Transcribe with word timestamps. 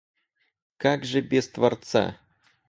Как 0.77 1.05
же 1.05 1.21
без 1.21 1.47
Творца? 1.49 2.17